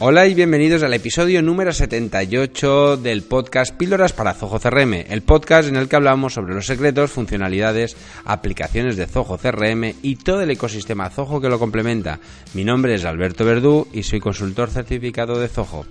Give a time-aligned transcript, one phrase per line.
[0.00, 5.68] Hola y bienvenidos al episodio número 78 del podcast Píldoras para Zoho CRM, el podcast
[5.68, 10.52] en el que hablamos sobre los secretos, funcionalidades, aplicaciones de Zoho CRM y todo el
[10.52, 12.20] ecosistema Zoho que lo complementa.
[12.54, 15.84] Mi nombre es Alberto Verdú y soy consultor certificado de Zoho.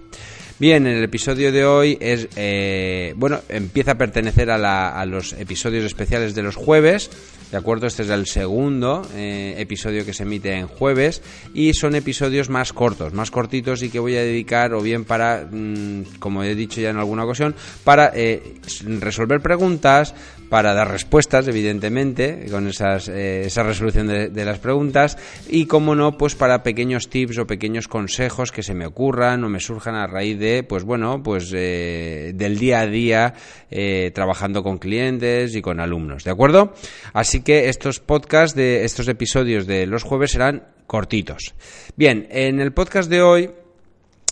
[0.60, 5.86] Bien, en el episodio de hoy es, eh, bueno, empieza a pertenecer a, los episodios
[5.86, 7.12] especiales de los jueves,
[7.52, 7.86] ¿de acuerdo?
[7.86, 11.22] Este es el segundo eh, episodio que se emite en jueves
[11.54, 15.48] y son episodios más cortos, más cortitos y que voy a dedicar o bien para,
[15.48, 18.56] mm, como he dicho ya en alguna ocasión, para eh,
[19.00, 20.16] resolver preguntas,
[20.50, 25.18] para dar respuestas, evidentemente, con esas, eh, esa resolución de, las preguntas
[25.50, 29.50] y, como no, pues para pequeños tips o pequeños consejos que se me ocurran o
[29.50, 33.34] me surjan a raíz de, pues bueno, pues eh, del día a día
[33.70, 36.74] eh, trabajando con clientes y con alumnos, ¿de acuerdo?
[37.14, 41.54] Así que estos podcasts de estos episodios de los jueves serán cortitos.
[41.96, 43.52] Bien, en el podcast de hoy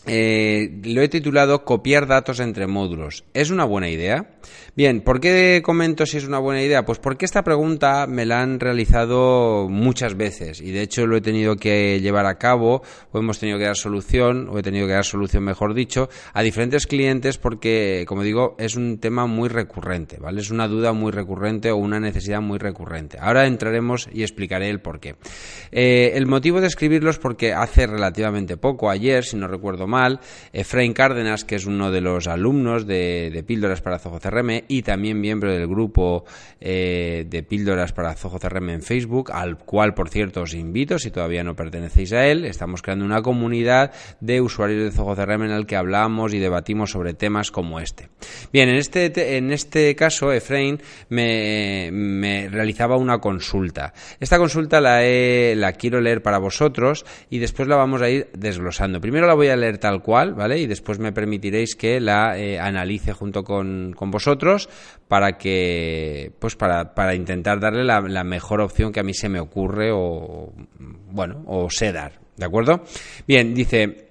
[0.06, 3.23] eh, lo he titulado Copiar datos entre módulos.
[3.34, 4.30] ¿Es una buena idea?
[4.75, 6.86] Bien, ¿por qué comento si es una buena idea?
[6.86, 11.22] Pues porque esta pregunta me la han realizado muchas veces y de hecho lo he
[11.22, 14.94] tenido que llevar a cabo o hemos tenido que dar solución, o he tenido que
[14.94, 20.17] dar solución mejor dicho, a diferentes clientes porque, como digo, es un tema muy recurrente,
[20.20, 20.42] ¿vale?
[20.42, 23.17] Es una duda muy recurrente o una necesidad muy recurrente.
[23.22, 25.16] Ahora entraremos y explicaré el por qué.
[25.72, 29.95] Eh, el motivo de escribirlo es porque hace relativamente poco, ayer, si no recuerdo mal,
[30.54, 35.20] Efraín Cárdenas, que es uno de los alumnos de, Píldoras para Zoho CRM y también
[35.20, 36.26] miembro del grupo
[36.60, 41.12] eh, de Píldoras para Zoho CRM en Facebook, al cual, por cierto, os invito si
[41.12, 42.46] todavía no pertenecéis a él.
[42.46, 46.92] Estamos creando una comunidad de usuarios de Zoho CRM en el que hablamos y debatimos
[46.92, 48.10] sobre temas como este.
[48.52, 53.94] Bien, en este, en este caso, Efraín me, realizaba una consulta.
[54.20, 55.02] Esta consulta la,
[55.56, 59.02] la quiero leer para vosotros y después la vamos a ir desglosando.
[59.02, 60.58] Primero la voy a leer tal cual, ¿vale?
[60.58, 64.68] Y después me permitiréis que la eh, analice junto con, vosotros
[65.08, 69.40] para que, pues para, para intentar darle la, mejor opción que a mí se me
[69.40, 70.52] ocurre o,
[71.12, 72.82] bueno, o sé dar, ¿de acuerdo?
[73.28, 74.08] Bien, dice,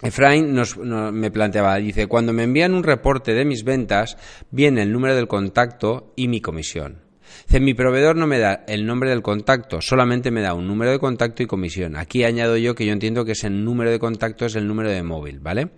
[0.00, 4.16] Efraín nos, me planteaba, dice, cuando me envían un reporte de mis ventas,
[4.50, 7.01] viene el número del contacto y mi comisión.
[7.46, 10.90] Dice, mi proveedor no me da el nombre del contacto, solamente me da un número
[10.90, 11.96] de contacto y comisión.
[11.96, 15.02] Aquí añado yo que yo entiendo que ese número de contacto es el número de
[15.02, 15.70] móvil, ¿vale?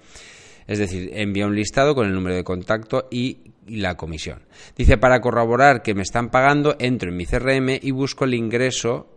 [0.66, 4.42] Es decir, envía un listado con el número de contacto y, la comisión.
[4.76, 9.08] Dice, para corroborar que me están pagando, entro en mi CRM y busco el ingreso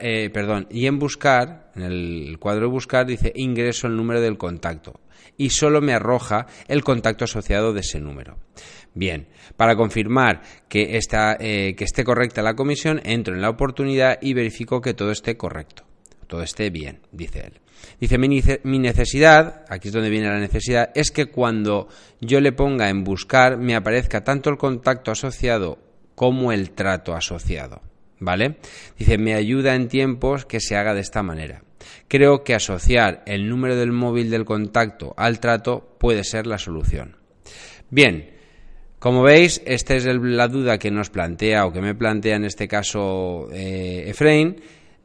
[0.00, 4.36] eh, perdón, y en buscar, en el cuadro de buscar, dice ingreso el número del
[4.36, 5.00] contacto
[5.36, 8.38] y solo me arroja el contacto asociado de ese número.
[8.94, 9.26] Bien,
[9.56, 14.34] para confirmar que, está, eh, que esté correcta la comisión, entro en la oportunidad y
[14.34, 15.84] verifico que todo esté correcto,
[16.28, 17.60] todo esté bien, dice él.
[18.00, 21.88] Dice, mi necesidad, aquí es donde viene la necesidad, es que cuando
[22.20, 25.78] yo le ponga en buscar me aparezca tanto el contacto asociado
[26.14, 27.82] como el trato asociado.
[28.24, 28.56] ¿Vale?
[28.98, 31.62] Dice, me ayuda en tiempos que se haga de esta manera.
[32.08, 37.16] Creo que asociar el número del móvil del contacto al trato puede ser la solución.
[37.90, 38.34] Bien,
[38.98, 42.66] como veis, esta es la duda que nos plantea o que me plantea en este
[42.66, 44.56] caso eh, Efraín.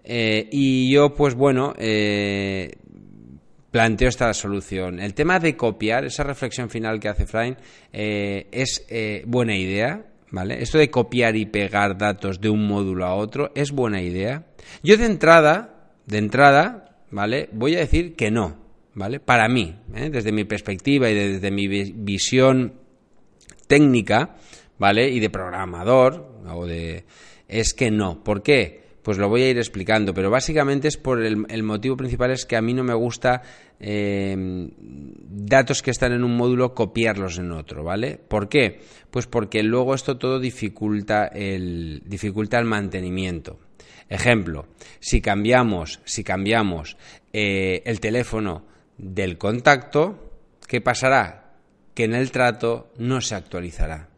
[0.05, 2.71] Eh, y yo, pues bueno, eh,
[3.71, 5.01] planteo esta solución.
[5.01, 7.57] El tema de copiar, esa reflexión final que hace Efraín,
[7.91, 8.87] es
[9.25, 10.08] buena idea.
[10.31, 10.61] ¿Vale?
[10.61, 14.45] Esto de copiar y pegar datos de un módulo a otro es buena idea.
[14.83, 17.49] Yo de entrada, de entrada, ¿vale?
[17.51, 18.57] Voy a decir que no,
[18.93, 19.19] ¿vale?
[19.19, 22.73] Para mí, desde mi perspectiva y desde mi visión
[23.67, 24.35] técnica,
[24.77, 25.09] ¿vale?
[25.09, 27.05] Y de programador, o de...
[27.47, 28.23] es que no.
[28.23, 28.88] ¿Por qué?
[29.03, 32.57] Pues lo voy a ir explicando, pero básicamente es por el, motivo principal es que
[32.57, 33.41] a mí no me gusta
[33.79, 38.17] em, datos que están en un módulo copiarlos en otro, ¿vale?
[38.17, 38.81] ¿Por qué?
[39.09, 43.59] Pues porque luego esto todo dificulta el, dificulta el mantenimiento.
[44.09, 44.67] Ejemplo,
[44.99, 46.97] si cambiamos, si cambiamos
[47.31, 48.65] eh, el teléfono
[48.97, 50.33] del contacto,
[50.67, 51.49] ¿qué pasará?
[51.99, 54.08] que en el trato no se actualizará.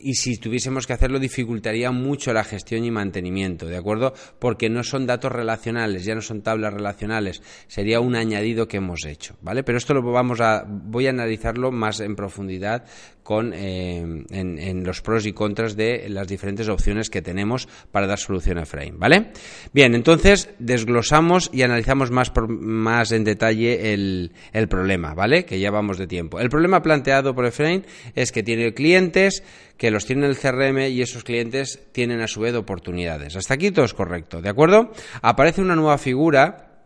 [0.00, 4.14] Y si tuviésemos que hacerlo dificultaría mucho la gestión y mantenimiento, ¿de acuerdo?
[4.38, 9.04] Porque no son datos relacionales, ya no son tablas relacionales, sería un añadido que hemos
[9.04, 9.62] hecho, ¿vale?
[9.62, 12.84] Pero esto lo vamos a voy a analizarlo más en profundidad
[13.26, 18.20] con, eh, en, los pros y contras de las diferentes opciones que tenemos para dar
[18.20, 19.32] solución a Frame, ¿vale?
[19.72, 25.44] Bien, entonces desglosamos y analizamos más, más en detalle el, el, problema, ¿vale?
[25.44, 26.38] Que ya vamos de tiempo.
[26.38, 27.84] El problema planteado por Efraín
[28.14, 29.42] es que tiene clientes
[29.76, 33.34] que los tiene el CRM y esos clientes tienen a su vez oportunidades.
[33.34, 34.92] Hasta aquí todo es correcto, ¿de acuerdo?
[35.20, 36.76] Aparece una nueva figura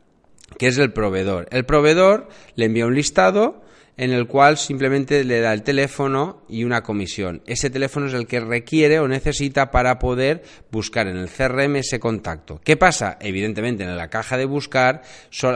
[0.57, 1.49] que es el proveedor.
[1.51, 3.63] El proveedor le envía un listado
[4.01, 7.43] en el cual simplemente le da el teléfono y una comisión.
[7.45, 10.43] Ese teléfono es el que requiere o necesita para poder
[10.73, 12.63] buscar en el CRM ese contacto.
[12.65, 13.19] ¿Qué pasa?
[13.21, 15.03] Evidentemente en la caja de buscar,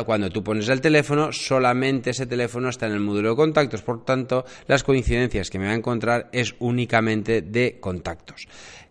[0.04, 3.80] cuando tú pones el teléfono, solamente ese teléfono está en el módulo de contactos.
[3.80, 8.46] Por tanto, las coincidencias que me va a encontrar es únicamente de contactos.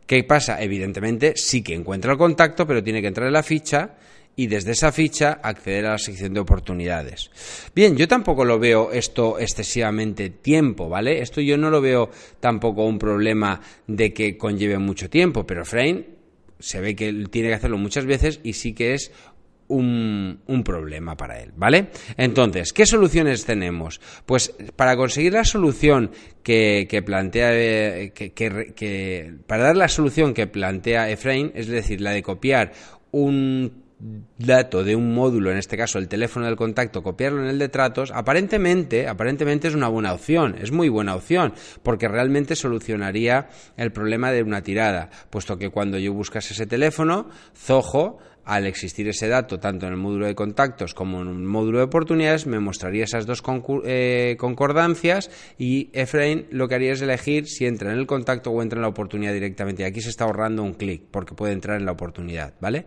[0.07, 0.63] ¿Qué pasa?
[0.63, 3.97] Evidentemente sí que encuentra el contacto, pero tiene que entrar en la ficha
[4.35, 7.29] y desde esa ficha acceder a la sección de oportunidades.
[7.75, 11.21] Bien, yo tampoco lo veo esto excesivamente tiempo, ¿vale?
[11.21, 12.09] Esto yo no lo veo
[12.39, 16.05] tampoco un problema de que conlleve mucho tiempo, pero Frame
[16.59, 19.11] se ve que tiene que hacerlo muchas veces y sí que es
[19.67, 21.87] un, problema para él, ¿vale?
[22.17, 23.99] Entonces, ¿qué soluciones tenemos?
[24.25, 26.11] Pues para conseguir la solución
[26.43, 27.51] que, plantea,
[28.13, 32.71] que, para dar la solución que plantea Efraín, es decir, la de copiar
[33.11, 33.83] un
[34.37, 37.69] dato de un módulo, en este caso el teléfono del contacto, copiarlo en el de
[37.69, 41.53] tratos, aparentemente, aparentemente es una buena opción, es muy buena opción,
[41.83, 47.29] porque realmente solucionaría el problema de una tirada, puesto que cuando yo buscase ese teléfono,
[47.55, 51.77] Zoho al existir ese dato tanto en el módulo de contactos como en un módulo
[51.79, 53.41] de oportunidades, me mostraría esas dos
[53.85, 58.61] eh, concordancias y Efrain lo que haría es elegir si entra en el contacto o
[58.61, 59.83] entra en la oportunidad directamente.
[59.83, 62.85] Y aquí se está ahorrando un clic porque puede entrar en la oportunidad, ¿vale?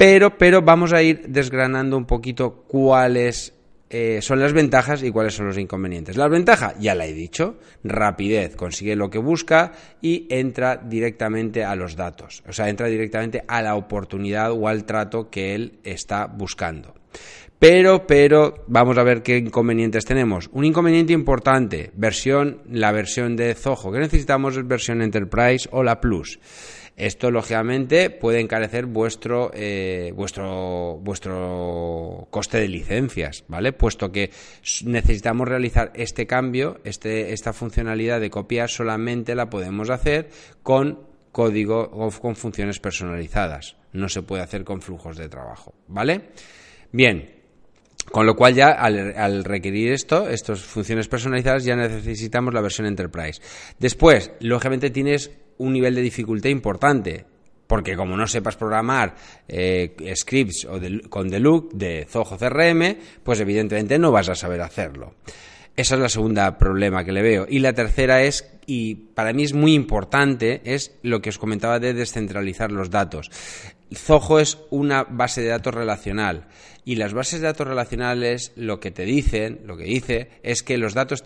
[0.00, 3.52] Pero, pero vamos a ir desgranando un poquito cuáles
[3.90, 6.16] eh, son las ventajas y cuáles son los inconvenientes.
[6.16, 11.76] La ventaja, ya la he dicho, rapidez, consigue lo que busca y entra directamente a
[11.76, 16.24] los datos, o sea, entra directamente a la oportunidad o al trato que él está
[16.24, 16.94] buscando.
[17.58, 20.48] Pero, pero, vamos a ver qué inconvenientes tenemos.
[20.54, 23.92] Un inconveniente importante, versión, la versión de Zoho.
[23.92, 24.56] ¿Qué necesitamos?
[24.56, 26.40] Es versión Enterprise o la Plus.
[27.00, 33.72] Esto, lógicamente, puede encarecer vuestro, eh, vuestro, vuestro coste de licencias, ¿vale?
[33.72, 34.30] Puesto que
[34.84, 40.28] necesitamos realizar este cambio, este, esta funcionalidad de copiar solamente la podemos hacer
[40.62, 41.00] con
[41.32, 43.76] código o con funciones personalizadas.
[43.94, 46.20] No se puede hacer con flujos de trabajo, ¿vale?
[46.92, 47.30] Bien,
[48.12, 52.86] con lo cual ya al, al, requerir esto, estas funciones personalizadas, ya necesitamos la versión
[52.86, 53.40] Enterprise.
[53.78, 57.24] Después, lógicamente tienes un nivel de dificultad importante.
[57.66, 59.14] Porque como no sepas programar
[59.46, 65.14] eh, scripts o con Deluxe de Zoho CRM, pues evidentemente no vas a saber hacerlo.
[65.76, 67.46] Esa es la segunda problema que le veo.
[67.48, 71.78] Y la tercera es, y para mí es muy importante, es lo que os comentaba
[71.78, 73.30] de descentralizar los datos.
[73.94, 76.48] Zoho es una base de datos relacional
[76.84, 80.78] y las bases de datos relacionales lo que te dicen, lo que dice, es que
[80.78, 81.22] los datos,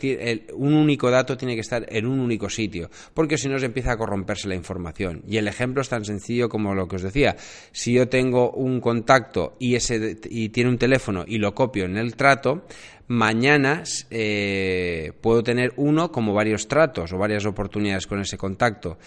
[0.54, 3.92] un único dato tiene que estar en un único sitio, porque si no se empieza
[3.92, 5.22] a corromperse la información.
[5.28, 7.36] Y el ejemplo es tan sencillo como lo que os decía.
[7.72, 11.96] Si yo tengo un contacto y, ese, y tiene un teléfono y lo copio en
[11.96, 12.66] el trato,
[13.06, 18.98] mañana eh, puedo tener uno como varios tratos o varias oportunidades con ese contacto.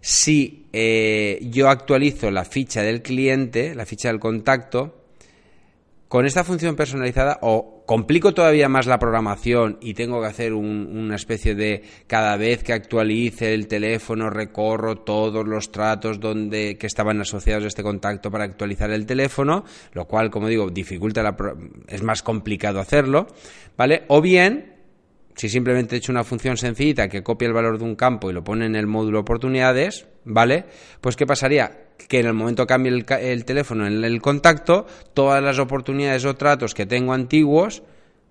[0.00, 5.05] Si eh, yo actualizo la ficha del cliente, la ficha del contacto,
[6.08, 11.16] con esta función personalizada o complico todavía más la programación y tengo que hacer una
[11.16, 17.20] especie de cada vez que actualice el teléfono recorro todos los tratos donde que estaban
[17.20, 21.36] asociados a este contacto para actualizar el teléfono, lo cual como digo dificulta la
[21.88, 23.26] es más complicado hacerlo,
[23.76, 24.04] ¿vale?
[24.08, 24.74] O bien
[25.34, 28.32] si simplemente he hecho una función sencillita que copia el valor de un campo y
[28.32, 30.64] lo pone en el módulo oportunidades, ¿vale?
[31.00, 31.85] Pues ¿qué pasaría?
[32.08, 36.34] Que en el momento cambie el, el teléfono en el contacto, todas las oportunidades o
[36.34, 37.82] tratos que tengo antiguos,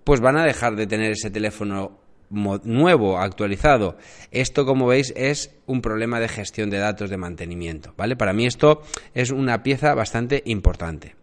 [0.04, 1.98] pues van a dejar de tener ese teléfono
[2.30, 3.96] nuevo, actualizado.
[4.30, 8.16] Esto, como veis, es un problema de gestión de datos de mantenimiento, ¿vale?
[8.16, 8.82] Para mí esto
[9.14, 11.14] es una pieza bastante importante.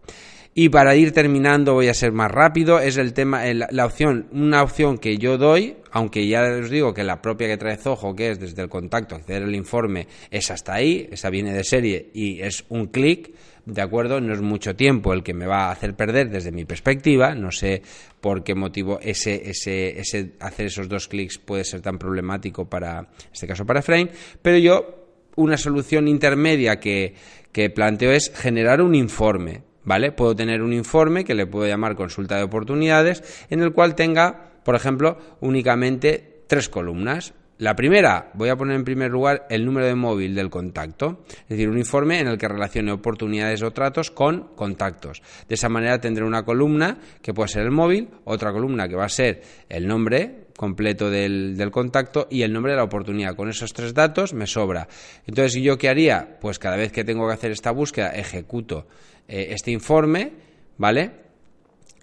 [0.55, 4.61] Y para ir terminando, voy a ser más rápido, es el tema, la opción, una
[4.61, 8.29] opción que yo doy, aunque ya os digo que la propia que trae Zoho, que
[8.29, 12.39] es desde el contacto acceder al informe, es hasta ahí, esa viene de serie y
[12.41, 13.33] es un clic,
[13.65, 14.21] ¿de acuerdo?
[14.21, 17.51] No es mucho tiempo el que me va a hacer perder desde mi perspectiva, no
[17.51, 17.81] sé
[18.21, 22.99] por qué motivo ese, ese, ese hacer esos dos clics puede ser tan problemático para,
[22.99, 24.99] en este caso para Frame, pero yo,
[25.35, 27.15] una solución intermedia que,
[27.51, 30.11] que planteo es generar un informe, ¿vale?
[30.11, 34.51] Puedo tener un informe que le puedo llamar consulta de oportunidades, en el cual tenga,
[34.63, 37.33] por ejemplo, únicamente tres columnas.
[37.59, 41.49] La primera, voy a poner en primer lugar el número de móvil del contacto, es
[41.49, 45.21] decir, un informe en el que relacione oportunidades o tratos con contactos.
[45.47, 49.05] De esa manera tendré una columna que puede ser el móvil, otra columna que va
[49.05, 53.35] a ser el nombre completo del, del, contacto y el nombre de la oportunidad.
[53.35, 54.87] Con esos tres datos me sobra.
[55.25, 56.37] Entonces, ¿yo qué haría?
[56.39, 58.87] Pues cada vez que tengo que hacer esta búsqueda, ejecuto
[59.27, 60.33] eh, este informe,
[60.77, 61.11] ¿vale?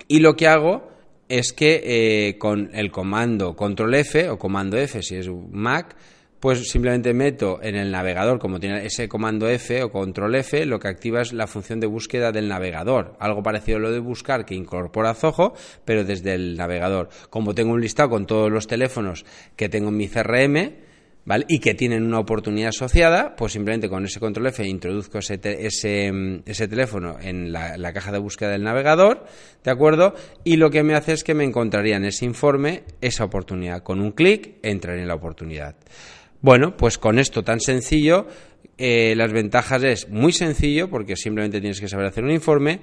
[0.08, 0.90] Y lo que hago
[1.28, 5.94] es que eh, con el comando control F o comando F si es un Mac,
[6.40, 10.80] pues simplemente meto en el navegador, como tiene ese comando F o control F, lo
[10.80, 13.14] que activa es la función de búsqueda del navegador.
[13.20, 15.52] Algo parecido a lo de buscar que incorpora Zoho,
[15.84, 17.10] pero desde el navegador.
[17.28, 20.72] Como tengo un listado con todos los teléfonos que tengo en mi CRM,
[21.26, 21.44] ¿vale?
[21.46, 26.68] Y que tienen una oportunidad asociada, pues simplemente con ese control F introduzco ese, ese,
[26.68, 29.26] teléfono en la, la, caja de búsqueda del navegador,
[29.62, 30.14] ¿de acuerdo?
[30.42, 33.82] Y lo que me hace es que me encontraría en ese informe esa oportunidad.
[33.82, 35.76] Con un clic entraría en la oportunidad.
[36.42, 38.26] Bueno, pues con esto tan sencillo,
[38.78, 42.80] eh, las ventajas es muy sencillo porque simplemente tienes que saber hacer un informe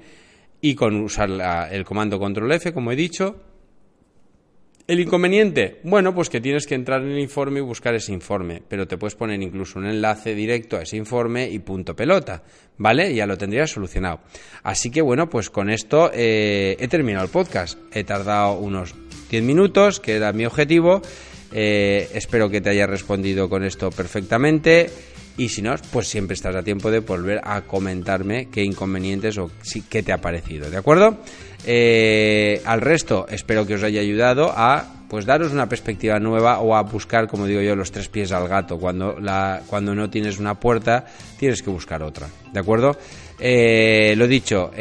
[0.62, 1.30] y con usar
[1.72, 3.36] el comando control F, como he dicho.
[4.88, 8.62] El inconveniente, bueno, pues que tienes que entrar en el informe y buscar ese informe,
[8.66, 12.44] pero te puedes poner incluso un enlace directo a ese informe y punto pelota,
[12.78, 13.14] ¿vale?
[13.14, 14.22] Ya lo tendrías solucionado.
[14.64, 17.78] Así que bueno, pues con esto eh, he terminado el podcast.
[17.92, 18.96] He tardado unos
[19.30, 21.02] 10 minutos, que era mi objetivo,
[21.52, 24.90] eh, espero que te haya respondido con esto perfectamente.
[25.38, 29.52] Y si no, pues siempre estás a tiempo de volver a comentarme qué inconvenientes o
[29.88, 31.20] qué te ha parecido, ¿de acuerdo?
[31.64, 36.76] Eh, al resto, espero que os haya ayudado a pues daros una perspectiva nueva o
[36.76, 38.78] a buscar, como digo yo, los tres pies al gato.
[38.80, 39.16] Cuando,
[39.68, 41.06] cuando no tienes una puerta,
[41.38, 42.98] tienes que buscar otra, ¿de acuerdo?
[43.40, 44.72] Eh, lo dicho,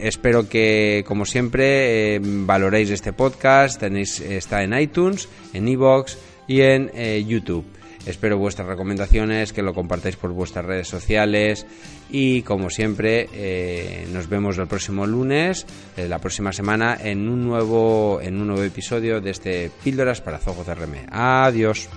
[0.00, 3.80] espero que, como siempre, eh, valoréis este podcast.
[3.80, 6.16] Tenéis, está en iTunes, en iVoox
[6.46, 7.64] y en eh, YouTube.
[8.06, 11.66] Espero vuestras recomendaciones, que lo compartáis por vuestras redes sociales
[12.08, 15.66] y como siempre eh, nos vemos el próximo lunes,
[15.96, 20.64] la próxima semana en un nuevo en un nuevo episodio de este Píldoras para Zoho
[20.64, 21.08] CRM.
[21.10, 21.90] Adiós.